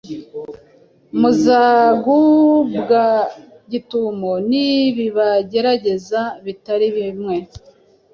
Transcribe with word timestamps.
muzagubwa 1.19 3.01
gitumo 3.71 4.31
n’ibibagerageza 4.49 6.21
bitari 6.45 6.87
bimwe. 6.95 7.35